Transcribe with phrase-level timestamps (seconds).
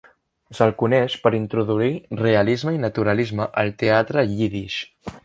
[0.59, 1.91] S'el coneix per introduir
[2.23, 4.81] realisme i naturalisme al teatre Yiddish.